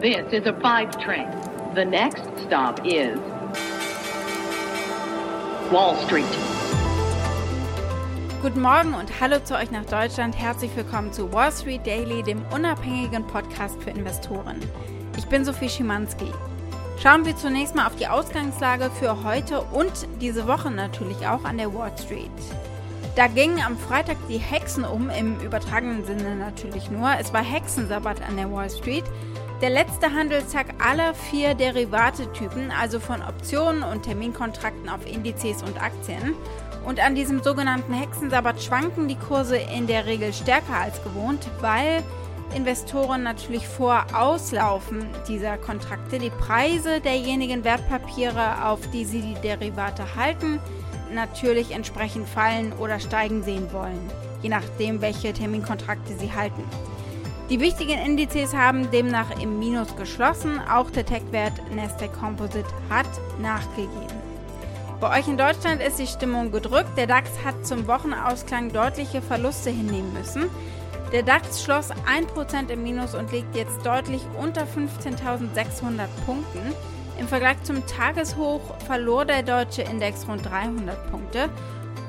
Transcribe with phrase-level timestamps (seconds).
[0.00, 1.28] This is a five train.
[1.74, 3.18] The next stop is
[5.70, 6.24] Wall Street.
[8.40, 10.38] Guten Morgen und hallo zu euch nach Deutschland.
[10.38, 14.58] Herzlich willkommen zu Wall Street Daily, dem unabhängigen Podcast für Investoren.
[15.18, 16.32] Ich bin Sophie Schimanski.
[17.02, 19.92] Schauen wir zunächst mal auf die Ausgangslage für heute und
[20.22, 22.30] diese Woche natürlich auch an der Wall Street.
[23.16, 27.10] Da gingen am Freitag die Hexen um, im übertragenen Sinne natürlich nur.
[27.20, 29.04] Es war Hexensabbat an der Wall Street.
[29.60, 36.34] Der letzte Handelstag aller vier Derivatetypen, also von Optionen und Terminkontrakten auf Indizes und Aktien.
[36.86, 42.02] Und an diesem sogenannten Hexensabbat schwanken die Kurse in der Regel stärker als gewohnt, weil
[42.54, 50.16] Investoren natürlich vor Auslaufen dieser Kontrakte die Preise derjenigen Wertpapiere, auf die sie die Derivate
[50.16, 50.58] halten,
[51.12, 56.64] natürlich entsprechend fallen oder steigen sehen wollen, je nachdem, welche Terminkontrakte sie halten.
[57.50, 60.60] Die wichtigen Indizes haben demnach im Minus geschlossen.
[60.70, 63.08] Auch der Tech-Wert Nasdaq Composite hat
[63.42, 64.06] nachgegeben.
[65.00, 66.96] Bei euch in Deutschland ist die Stimmung gedrückt.
[66.96, 70.44] Der DAX hat zum Wochenausklang deutliche Verluste hinnehmen müssen.
[71.12, 76.72] Der DAX schloss 1% im Minus und liegt jetzt deutlich unter 15.600 Punkten.
[77.18, 81.48] Im Vergleich zum Tageshoch verlor der deutsche Index rund 300 Punkte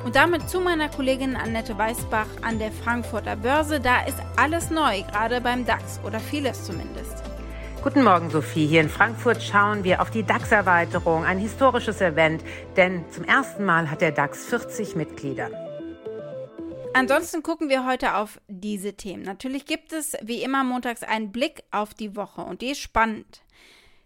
[0.04, 3.80] und damit zu meiner Kollegin Annette Weißbach an der Frankfurter Börse.
[3.80, 7.24] Da ist alles neu, gerade beim DAX oder vieles zumindest.
[7.84, 8.68] Guten Morgen, Sophie.
[8.68, 12.44] Hier in Frankfurt schauen wir auf die DAX-Erweiterung, ein historisches Event,
[12.78, 15.50] denn zum ersten Mal hat der DAX 40 Mitglieder.
[16.94, 19.24] Ansonsten gucken wir heute auf diese Themen.
[19.24, 23.42] Natürlich gibt es wie immer montags einen Blick auf die Woche und die ist spannend.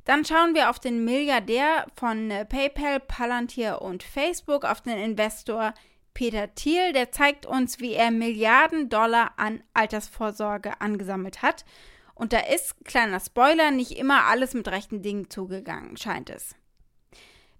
[0.06, 5.74] Dann schauen wir auf den Milliardär von äh, PayPal, Palantir und Facebook, auf den Investor
[6.14, 6.94] Peter Thiel.
[6.94, 11.66] Der zeigt uns, wie er Milliarden Dollar an Altersvorsorge angesammelt hat.
[12.14, 16.56] Und da ist, kleiner Spoiler, nicht immer alles mit rechten Dingen zugegangen, scheint es.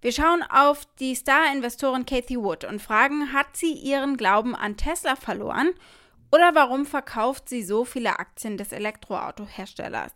[0.00, 5.16] Wir schauen auf die Star-Investorin Kathy Wood und fragen, hat sie ihren Glauben an Tesla
[5.16, 5.70] verloren
[6.30, 10.12] oder warum verkauft sie so viele Aktien des Elektroautoherstellers?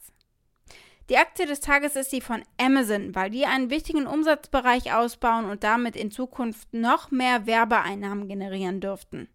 [1.10, 5.64] Die Aktie des Tages ist die von Amazon, weil die einen wichtigen Umsatzbereich ausbauen und
[5.64, 9.28] damit in Zukunft noch mehr Werbeeinnahmen generieren dürften.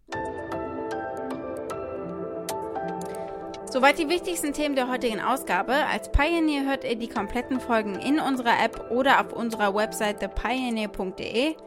[3.69, 5.73] Soweit die wichtigsten Themen der heutigen Ausgabe.
[5.73, 11.57] Als Pioneer hört ihr die kompletten Folgen in unserer App oder auf unserer Website thepioneer.de.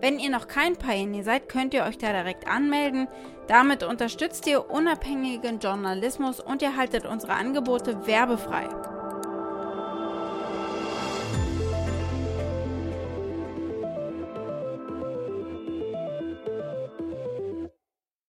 [0.00, 3.06] Wenn ihr noch kein Pioneer seid, könnt ihr euch da direkt anmelden.
[3.46, 8.66] Damit unterstützt ihr unabhängigen Journalismus und ihr haltet unsere Angebote werbefrei.